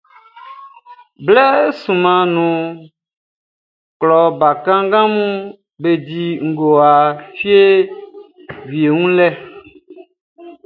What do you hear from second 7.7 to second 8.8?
fieʼm be